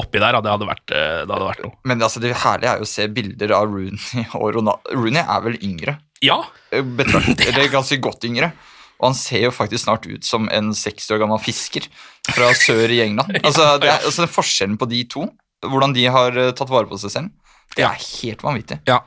[0.00, 1.76] oppi der, det hadde vært, eh, det hadde vært noe.
[1.88, 4.96] Men altså, det herlige er jo å se bilder av Rooney og Ronaldo.
[4.96, 5.98] Rooney er vel yngre?
[6.24, 6.40] Ja,
[6.74, 8.50] Eh, Betrakt, eller ganske godt yngre.
[9.00, 11.88] Og han ser jo faktisk snart ut som en 60 år gammel fisker
[12.30, 13.36] fra sør i England.
[13.46, 15.26] Altså, det er, altså Forskjellen på de to,
[15.66, 17.28] hvordan de har eh, tatt vare på seg selv,
[17.76, 18.80] det er helt vanvittig.
[18.88, 19.02] ja.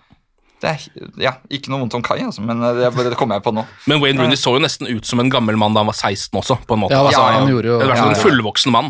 [0.59, 0.81] Det er,
[1.23, 3.61] ja, Ikke noe vondt om Kai, altså, men eh, det, det kommer jeg på nå.
[3.87, 6.35] Men Wayne Rooney så jo nesten ut som en gammel mann da han var 16
[6.35, 6.97] også, på en måte.
[6.97, 8.89] Ja, altså, ja han gjorde jo- I hvert fall en fullvoksen mann.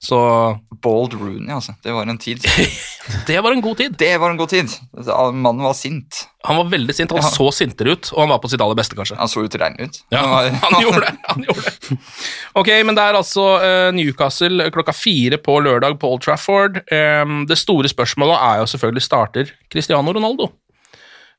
[0.00, 0.16] Så
[0.80, 1.74] Bald Rooney, altså.
[1.84, 2.40] Det var en tid.
[3.28, 3.96] det var en god tid.
[4.00, 4.72] Det var en god tid.
[5.36, 6.22] Mannen var sint.
[6.48, 7.28] Han var veldig sint, han Ja.
[7.34, 9.18] så sintere ut, og han var på sitt aller beste, kanskje.
[9.20, 9.98] Han så utilregnelig ut.
[10.16, 11.12] Ja, var- han gjorde det.
[11.28, 11.98] han gjorde det.
[12.62, 16.80] Ok, men det er altså uh, Newcastle klokka fire på lørdag på Old Trafford.
[16.88, 20.48] Um, det store spørsmålet er jo selvfølgelig starter Cristiano Ronaldo.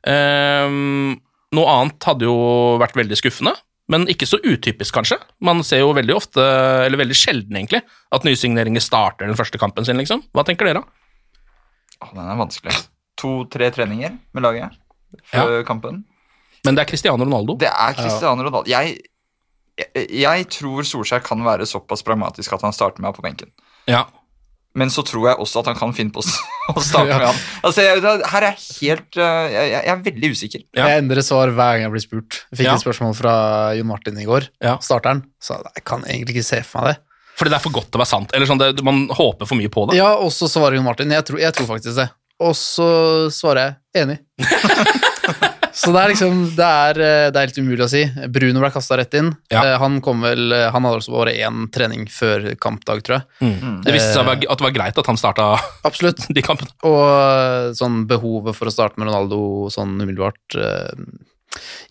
[0.06, 1.18] Um,
[1.54, 2.38] noe annet hadde jo
[2.82, 3.58] vært veldig skuffende,
[3.92, 5.18] men ikke så utypisk, kanskje.
[5.44, 6.44] Man ser jo veldig ofte,
[6.86, 7.82] eller veldig sjelden egentlig,
[8.16, 10.24] at nysigneringer starter den første kampen sin, liksom.
[10.36, 10.84] Hva tenker dere?
[10.84, 10.98] da?
[12.10, 12.74] den er vanskelig.
[13.22, 14.80] To-tre treninger med laget
[15.30, 16.04] før kampen.
[16.66, 17.58] Men det er Cristiano Ronaldo.
[17.62, 18.64] Det er Cristiano Ronaldo.
[18.70, 18.98] Jeg,
[19.82, 23.54] jeg, jeg tror Solskjær kan være såpass pragmatisk at han starter med ham på benken.
[23.90, 24.06] Ja.
[24.74, 27.40] Men så tror jeg også at han kan finne på å starte med han.
[27.68, 28.00] Altså, jeg,
[28.32, 30.64] her er jeg helt jeg, jeg er veldig usikker.
[30.78, 30.86] Ja.
[30.94, 32.40] Jeg endrer svar hver gang jeg blir spurt.
[32.52, 32.76] Jeg fikk Ja.
[32.78, 33.34] et spørsmål fra
[33.76, 34.78] Jon Martin i går, Ja.
[34.80, 37.02] starteren, så jeg kan egentlig ikke se for meg det.
[37.42, 38.34] Fordi det er for godt til å være sant.
[38.38, 39.98] Eller sånn, det, Man håper for mye på det.
[39.98, 42.10] Ja, og så svarer Jon Martin, jeg tror, jeg tror faktisk det.
[42.42, 42.88] Og så
[43.34, 44.18] svarer jeg enig.
[45.74, 48.04] så det er liksom, det er, eh, det er helt umulig å si.
[48.32, 49.32] Bruno ble kasta rett inn.
[49.54, 49.64] Ja.
[49.64, 53.60] Eh, Han kom vel, eh, han hadde også bare én trening før kampdag, tror jeg.
[53.86, 55.50] Det viste seg at det var greit at han starta
[55.88, 56.28] Absolutt.
[56.36, 56.72] de kampene.
[56.88, 60.60] Og sånn behovet for å starte med Ronaldo sånn umiddelbart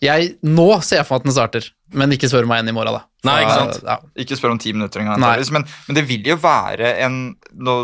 [0.01, 2.75] jeg, Nå ser jeg for meg at den starter, men ikke spør meg igjen i
[2.75, 3.03] morgen, da.
[3.29, 3.81] Nei, ikke sant?
[3.85, 3.97] Ja.
[4.23, 5.21] Ikke spør om ti minutter engang.
[5.21, 7.19] Men, men det vil jo være en
[7.53, 7.75] nå,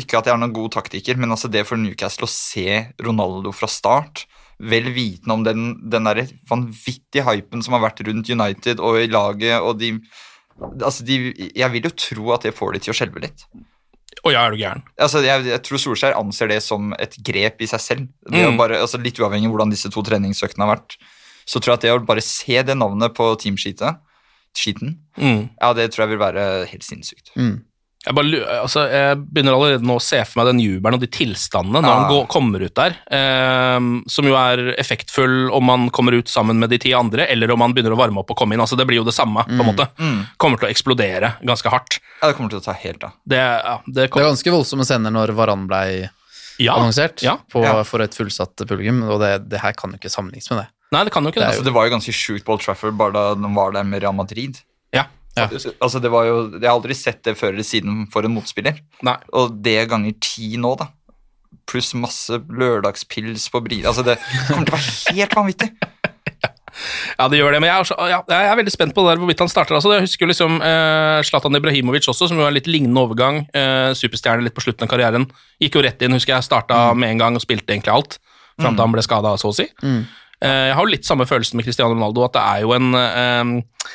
[0.00, 3.52] Ikke at jeg er noen god taktiker, men altså det for Newcastle å se Ronaldo
[3.54, 4.24] fra start,
[4.58, 9.06] vel vitende om den, den der vanvittige hypen som har vært rundt United og i
[9.12, 9.98] laget, og de
[10.56, 13.42] Altså, de, jeg vil jo tro at det får de til å skjelve litt.
[14.24, 14.80] Å ja, er du gæren.
[14.96, 18.06] Altså, jeg, jeg tror Solskjær anser det som et grep i seg selv.
[18.24, 18.56] Det Mm.
[18.56, 20.96] bare, altså, litt uavhengig av hvordan disse to treningsøktene har vært.
[21.44, 23.98] Så tror jeg at det å bare se det navnet på teamsheetet,
[24.56, 25.50] skiten, Mm.
[25.60, 27.34] ja, det tror jeg vil være helt sinnssykt.
[27.36, 27.60] Mm.
[28.06, 31.08] Jeg, bare, altså, jeg begynner allerede nå å se for meg den jubelen og de
[31.10, 31.94] tilstandene når Ja.
[31.98, 36.60] han går, kommer ut der, eh, som jo er effektfull om han kommer ut sammen
[36.62, 38.62] med de ti andre, eller om han begynner å varme opp og komme inn.
[38.62, 39.88] Altså, det blir jo det samme, på en måte.
[39.98, 40.20] Mm.
[40.38, 41.98] Kommer til å eksplodere ganske hardt.
[42.22, 43.12] Ja, det kommer til å ta helt av.
[43.26, 45.82] Det, ja, det Det er ganske voldsomme scener når Varan ble
[46.62, 47.36] ja, annonsert ja.
[47.52, 47.82] på, Ja.
[47.84, 50.68] for et fullsatt publikum, og det, det her kan jo ikke sammenlignes med det.
[50.94, 51.48] Nei, det kan jo ikke det.
[51.50, 54.00] Altså, det var jo ganske sjukt på Old Trafford bare da de var der med
[54.06, 54.62] Real Madrid.
[54.94, 58.34] Ja, Altså, det var jo, Jeg har aldri sett det før eller siden for en
[58.36, 58.78] motspiller.
[59.06, 59.16] Nei.
[59.36, 60.88] Og det ganger ti nå, da.
[61.68, 63.84] Pluss masse lørdagspils på Brie.
[63.86, 64.18] Altså, det
[64.48, 65.70] kommer til å være helt vanvittig.
[67.16, 69.14] Ja, det gjør det, men jeg er, så, ja, jeg er veldig spent på det
[69.14, 69.78] der hvorvidt han starter.
[69.78, 73.38] Altså, jeg husker jo liksom eh, Zlatan Ibrahimovic også, som jo er litt lignende overgang.
[73.56, 75.24] Eh, superstjerne litt på slutten av karrieren.
[75.62, 76.44] Gikk jo rett inn, husker jeg.
[76.44, 78.18] Starta med en gang og spilte egentlig alt.
[78.60, 79.66] Fram til han ble skada, så å si.
[79.80, 83.00] Eh, jeg har jo litt samme følelsen med Cristiano Ronaldo, at det er jo en
[83.00, 83.88] eh,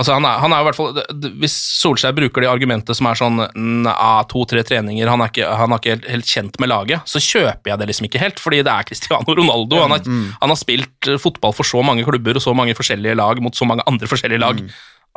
[0.00, 1.00] Altså han er, han er jo i hvert fall,
[1.42, 3.36] Hvis Solskjær bruker det argumentet som er sånn
[3.84, 7.20] ja, to-tre treninger, han er ikke, han er ikke helt, helt kjent med laget, så
[7.20, 9.82] kjøper jeg det liksom ikke helt, fordi det er Cristiano Ronaldo.
[9.84, 10.06] Han har,
[10.40, 13.54] han har spilt eh, fotball for så mange klubber og så mange forskjellige lag mot
[13.58, 14.64] så mange andre forskjellige lag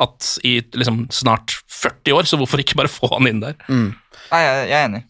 [0.04, 3.56] at i liksom snart 40 år, så hvorfor ikke bare få han inn der?
[3.70, 5.04] Nei, jeg, jeg er enig.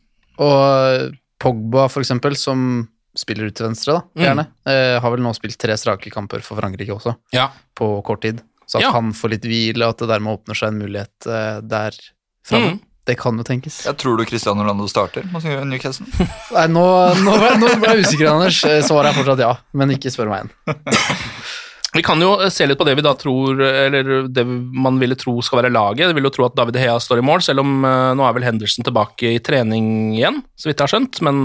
[0.43, 2.83] Og Pogba, for eksempel, som
[3.17, 4.23] spiller ut til venstre, da, Mm.
[4.25, 8.21] gjerne, eh, har vel nå spilt tre strake kamper for Frankrike også, Ja, på kort
[8.25, 8.41] tid.
[8.73, 8.91] Så at Ja.
[8.95, 11.93] han får litt hvile, og at det dermed åpner seg en mulighet uh, der
[12.47, 12.73] framme.
[12.73, 12.81] Mm.
[13.03, 13.81] Det kan jo tenkes.
[13.86, 16.07] Jeg tror du Cristiano Ronaldo starter mot Newcastle.
[16.55, 16.83] Nei, nå,
[17.19, 18.62] nå, ble, nå ble jeg usikker, Anders.
[18.63, 20.79] Eh, Svaret er fortsatt ja, men ikke spør meg igjen.
[21.93, 25.17] Vi kan jo eh, se litt på det vi da tror, eller det man ville
[25.19, 26.07] tro skal være laget.
[26.07, 28.47] Jeg vil jo tro at David Hea står i mål, selv om nå er vel
[28.47, 31.19] Henderson tilbake i trening igjen, så vidt jeg har skjønt.
[31.27, 31.43] Men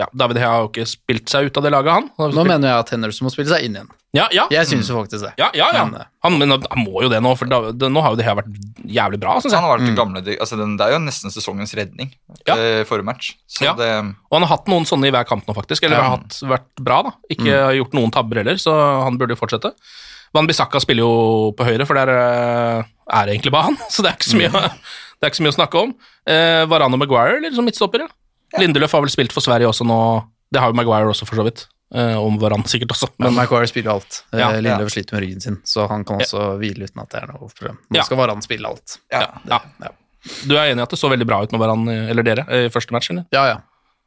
[0.00, 2.08] ja, David Hea har jo ikke spilt seg ut av det laget, han.
[2.22, 3.90] Han Nå spilt- mener jeg at Henderson må spille seg inn igjen.
[4.16, 4.44] Ja, ja.
[4.50, 5.30] Jeg syns jo faktisk det.
[5.38, 5.84] Ja, ja, ja.
[5.86, 8.18] Men, eh, Han, men han må jo det nå, for da, det, nå har jo
[8.18, 8.50] det her vært
[8.82, 11.74] jævlig bra, syns Han har vært det gamle, altså den, Det er jo nesten sesongens
[11.78, 12.10] redning
[12.48, 12.56] Ja.
[12.56, 13.32] eh, forrige match.
[13.46, 13.74] Så Ja.
[13.78, 15.84] det Og han har hatt noen sånne i hver kamp nå, faktisk.
[15.84, 16.02] Eller Ja.
[16.02, 17.12] har hatt, vært bra, da.
[17.30, 19.72] Ikke gjort noen tabber heller, så han burde jo fortsette.
[20.34, 23.76] Van Bissaka spiller jo på høyre, for der eh, er det egentlig bare han.
[23.90, 25.94] Så det er ikke så mye, det er ikke så mye å snakke om.
[26.26, 28.06] Eh, Varane og Maguire eller som ja.
[28.58, 30.24] Lindeløf har vel spilt for Sverige også nå.
[30.50, 31.66] Det har jo Maguire også, for så vidt.
[31.92, 33.08] Eh, om hverandre sikkert også.
[33.18, 34.20] Men Maguire spiller alt.
[34.32, 34.78] Eh, Ja.
[34.88, 37.78] Sliter med ryggen sin, så han kan også hvile uten at det er noe problem.
[37.90, 38.02] Nå Ja.
[38.06, 38.98] skal Varan spille alt.
[39.10, 39.26] ja.
[39.50, 39.60] ja.
[40.46, 42.68] Du er enig i at det så veldig bra ut med Varan, eller dere, i
[42.68, 43.08] første match?
[43.10, 43.24] eller?
[43.32, 43.56] Ja, ja.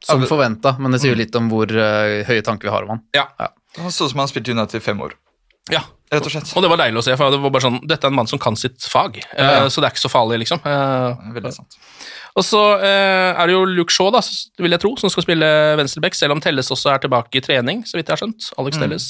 [0.03, 2.83] Som Ja, forventa, men det sier jo litt om hvor uh, høye tanker vi har
[2.83, 3.01] om han.
[3.15, 3.27] Ja.
[3.79, 5.13] Han så ut som han spilte i United i fem år,
[5.71, 5.79] ja.
[6.11, 6.51] rett og slett.
[6.55, 8.27] Og det var deilig å se, for det var bare sånn, dette er en mann
[8.29, 10.59] som kan sitt fag, eh, så det er ikke så farlig, liksom.
[10.63, 11.77] Eh, Veldig sant.
[12.33, 14.23] Og så eh, er det jo Luke Shaw, da,
[14.61, 17.83] vil jeg tro, som skal spille venstreback, selv om Telles også er tilbake i trening,
[17.85, 18.47] så vidt jeg har skjønt.
[18.61, 19.09] Alex Telles.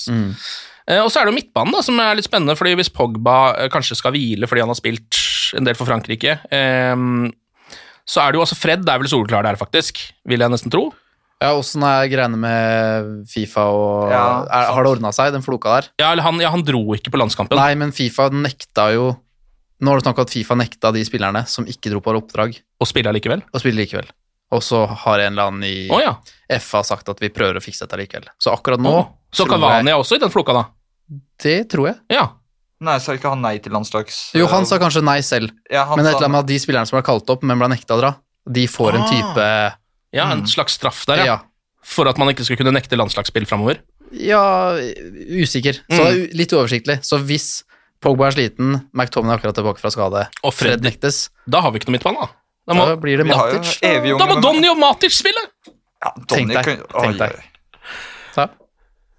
[0.90, 3.38] Eh, og så er det jo midtbanen, da, som er litt spennende, fordi hvis Pogba
[3.56, 5.22] eh, kanskje skal hvile fordi han har spilt
[5.56, 7.06] en del for Frankrike, eh,
[8.04, 10.90] så er det jo altså Fred er vel soleklar der, faktisk, vil jeg nesten tro.
[11.44, 15.74] Ja, Åssen er greiene med Fifa og Ja, er, Har det ordna seg, den floka
[15.76, 15.90] der?
[16.00, 17.60] Ja, eller han, ja, han dro ikke på landskampen.
[17.60, 19.10] Nei, men Fifa nekta jo
[19.84, 22.56] Nå har du snakket om at Fifa nekta de spillerne som ikke dro på oppdrag,
[22.80, 23.42] Og spiller likevel.
[23.52, 24.08] Og spiller likevel.
[24.54, 26.14] Og så har en eller annen i oh, ja.
[26.62, 28.28] FA sagt at vi prøver å fikse dette likevel.
[28.40, 30.64] Så akkurat nå oh, så Kavani er også i den floka, da?
[31.42, 31.98] Det tror jeg.
[32.14, 32.28] Ja.
[32.84, 34.20] Nei, sa ikke han nei til landslags...
[34.38, 36.60] Jo, han sa kanskje nei selv, ja, det men et eller annet med at de
[36.62, 38.12] spillerne som ble kalt opp, men ble nekta å dra,
[38.46, 39.10] de får en Ah.
[39.14, 39.48] type
[40.20, 41.26] ja, en slags straff der, ja.
[41.32, 41.38] Ja.
[41.84, 43.82] For at man ikke skal kunne nekte landslagsspill framover.
[44.14, 44.76] Ja,
[45.42, 45.82] usikker.
[45.90, 46.06] Så Mm.
[46.30, 47.00] det litt uoversiktlig.
[47.04, 47.64] Så hvis
[48.04, 51.72] Pogba er sliten, McTominay er akkurat tilbake fra skade, Og Fred Fred, nektes, da har
[51.74, 52.32] vi ikke noe midtbane, da.
[52.68, 53.74] Da må, da blir det Matic.
[53.84, 55.42] da må Donny og Matic spille!
[56.04, 57.40] Ja, Tenk Donny deg, kunne- tenk deg.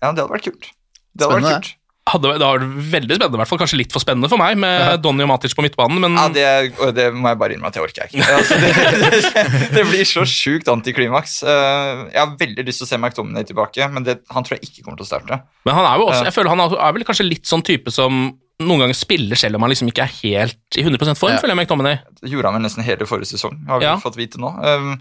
[0.04, 0.68] Ja, det hadde vært kult.
[1.16, 1.80] Det hadde Spennende, vært kult.
[2.04, 4.98] Hadde, det vært veldig spennende, i hvert fall kanskje litt for spennende for meg, med
[5.00, 7.86] Donny og Matic på midtbanen, men Ja, det, det må jeg bare innrømme at jeg
[7.86, 8.34] orker jeg ikke.
[8.36, 8.72] Altså, det,
[9.54, 11.38] det, det blir så sjukt antiklimaks.
[11.48, 14.68] Eh, Jeg har veldig lyst til å se McTominay tilbake, men det, han tror jeg
[14.68, 15.40] ikke kommer til å starte.
[15.64, 17.94] Men han er jo også, jeg føler han er, er vel kanskje litt sånn type
[17.94, 18.26] som
[18.62, 21.38] noen ganger spiller selv om han liksom ikke er helt i 100 form, Ja.
[21.42, 21.98] føler jeg McTominay.
[22.22, 23.96] Det gjorde han vel nesten hele forrige sesong, har vi Ja.
[23.98, 24.52] fått vite nå.
[24.64, 25.00] Um,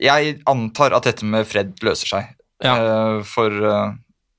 [0.00, 2.28] Jeg antar at dette med Fred løser seg.
[2.62, 2.76] Ja.
[2.76, 3.92] Eh, For eh,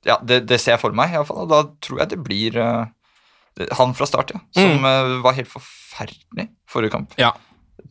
[0.06, 1.42] ja, det, det ser jeg for meg, iallfall.
[1.44, 2.86] Og da tror jeg det blir eh,
[3.76, 4.40] han fra start, ja.
[4.56, 5.22] Som mm.
[5.22, 7.12] var helt forferdelig forrige kamp.
[7.20, 7.34] Ja.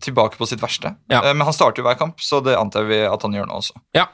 [0.01, 0.95] Tilbake på sitt verste.
[1.13, 1.21] Ja.
[1.27, 3.61] Eh, Men han starter jo hver kamp, så det antar vi at han gjør nå
[3.61, 3.77] også.
[3.93, 4.07] Ja.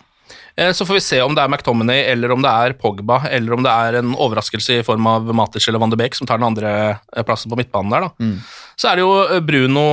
[0.57, 3.55] Eh, Så får vi se om det er McTominay, eller om det er Pogba, eller
[3.57, 6.39] om det er en overraskelse i form av Matic eller Van de Beek som tar
[6.39, 8.11] den andre eh, plassen på midtbanen der, da.
[8.77, 9.85] Så er det jo eh, Bruno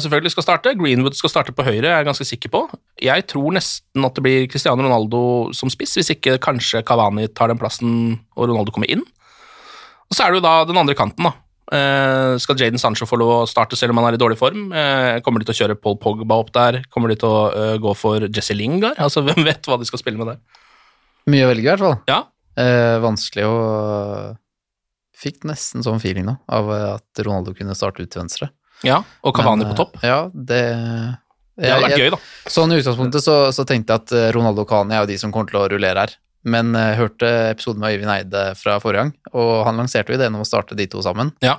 [0.00, 0.74] selvfølgelig skal starte.
[0.78, 2.62] Greenwood skal starte på høyre, jeg er ganske sikker på.
[3.00, 5.22] Jeg tror nesten at det blir Cristiano Ronaldo
[5.56, 7.94] som spiss, hvis ikke kanskje Cavani tar den plassen
[8.36, 9.02] og Ronaldo kommer inn.
[10.10, 11.34] Og så er det jo da den andre kanten, da.
[11.70, 14.72] Eh, skal Jaden Sancho få lov å starte selv om han er i dårlig form?
[14.74, 16.80] Eh, kommer de til å kjøre Paul Pogba opp der?
[16.90, 18.98] Kommer de til å eh, gå for Jesse Lingard?
[19.06, 20.40] Altså, hvem vet hva de skal spille med der?
[21.30, 21.98] Mye å velge, i hvert fall.
[22.10, 22.24] Ja,
[22.58, 23.56] Eh, vanskelig å
[25.20, 28.48] Fikk nesten sånn feeling nå, av at Ronaldo kunne starte ut til venstre.
[28.82, 28.98] ja.
[29.22, 29.98] Og Cavani Men, på topp.
[30.02, 30.60] Ja, det
[31.60, 32.18] Det hadde vært gøy, da.
[32.50, 35.32] Sånn i utgangspunktet så, så tenkte jeg at Ronaldo og Cavani er jo de som
[35.32, 36.14] kommer til å rullere her.
[36.44, 40.34] Men jeg hørte episoden med Øyvind Eide fra forrige gang, og han lanserte jo ideen
[40.38, 41.32] om å starte de to sammen.
[41.44, 41.58] Ja.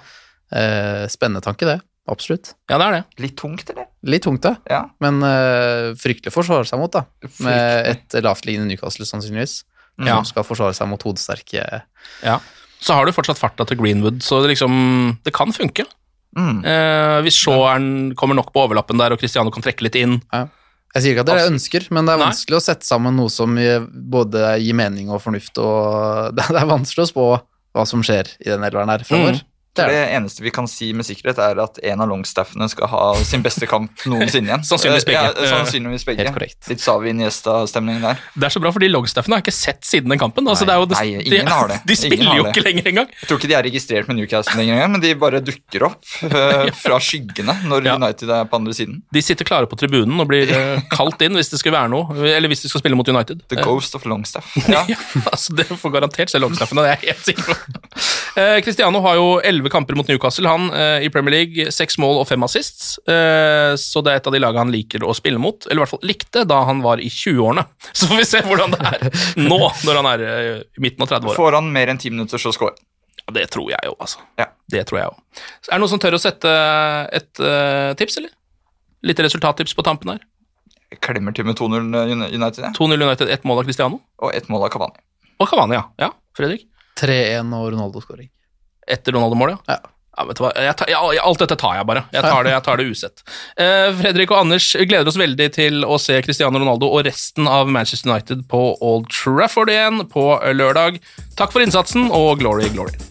[0.52, 1.80] Eh, spennende tanke, det.
[2.10, 2.56] Absolutt.
[2.68, 3.02] Ja, det er det.
[3.24, 3.86] Litt tungt, eller?
[4.10, 4.56] Litt tungt, det.
[4.74, 4.82] Ja.
[5.04, 7.06] Men eh, fryktelig å forsvare seg mot, da.
[7.22, 7.94] Med Fryktelig.
[8.18, 9.60] et lavtliggende Newcastle, sannsynligvis.
[10.02, 10.18] Ja.
[10.18, 11.62] Som skal forsvare seg mot hodesterke
[12.26, 12.40] Ja.
[12.82, 15.86] Så har du fortsatt farta til Greenwood, så det liksom Det kan funke.
[16.34, 16.64] Mm.
[16.66, 20.16] Eh, hvis Shaweren kommer nok på overlappen der, og Cristiano kan trekke litt inn.
[20.92, 22.28] Jeg sier ikke at det er det jeg ønsker, men det er Nei.
[22.30, 23.56] vanskelig å sette sammen noe som
[24.12, 27.28] både gir mening og fornuft, og det er vanskelig å spå
[27.72, 29.40] hva som skjer i den elveren her framover.
[29.40, 29.51] Mm.
[29.78, 33.04] Det det eneste vi kan si med sikkerhet, er at en av longstaffene skal ha
[33.24, 34.66] sin beste kamp noensinne igjen.
[34.68, 35.22] Sannsynligvis begge.
[35.32, 36.26] Ja, sannsynligvis begge.
[36.26, 36.58] Helt korrekt.
[36.68, 38.20] Litt Savi Niesta-stemningen der.
[38.36, 40.48] Det er så bra, fordi longstaffene har ikke sett siden den kampen.
[40.52, 41.80] Altså, Nei, det jo det, nei, ingen har det.
[41.92, 43.14] De spiller ingen jo ikke lenger engang.
[43.22, 46.04] Jeg tror ikke de er registrert med Newcastle lenger, engang, men de bare dukker opp
[46.28, 47.96] uh, fra skyggene når Ja.
[48.02, 49.00] United er på andre siden.
[49.16, 52.20] De sitter klare på tribunen og blir uh, kalt inn hvis det skulle være noe,
[52.28, 53.40] eller hvis de skal spille mot United.
[53.48, 54.52] The Eh, Ghost of Longstaff.
[54.68, 54.84] Ja.
[54.90, 54.98] ja,
[55.32, 57.80] altså Det får garantert se longstaffene, det er jeg helt sikker på.
[58.36, 61.72] Eh, Cristiano har jo elleve kamper mot Newcastle han eh, i Premier League.
[61.74, 62.94] Seks mål og fem assists.
[63.10, 65.84] Eh, så det er et av de lagene han liker å spille mot, eller i
[65.84, 67.66] hvert fall likte da han var i 20-årene.
[67.98, 69.06] Så får vi se hvordan det er
[69.42, 70.26] nå, når han er
[70.64, 71.38] i midten av 30-åra.
[71.38, 72.76] Får han mer enn ti minutter, så score.
[73.22, 74.24] Ja, det tror jeg jo, altså.
[74.40, 74.48] Ja.
[74.72, 75.42] Det tror jeg jo.
[75.68, 76.52] Er det noen som tør å sette
[77.12, 78.32] et uh, tips, eller?
[79.06, 80.24] Litt resultattips på tampen her.
[80.92, 81.92] Jeg klemmer til med 2-0
[82.32, 84.02] United, 2-0 United, ett mål av Cristiano.
[84.24, 85.04] og ett mål av Cavani.
[85.42, 85.86] Og Cavani, ja.
[86.00, 86.12] ja.
[86.38, 86.66] Fredrik?
[87.02, 88.30] 3-1 og Ronaldo-skåring.
[88.92, 89.80] Etter Ronaldo-målet, ja.
[89.82, 89.98] Ja.
[90.18, 90.50] Ja, vet du hva?
[90.76, 92.02] Tar, ja, alt dette tar jeg bare.
[92.12, 93.24] Jeg tar det, jeg tar det usett.
[93.56, 97.72] Eh, Fredrik og Anders gleder oss veldig til å se Cristiano Ronaldo og resten av
[97.72, 101.00] Manchester United på Old Trafford igjen på lørdag.
[101.40, 103.11] Takk for innsatsen, og glory, glory.